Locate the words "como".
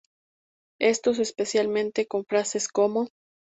2.67-3.09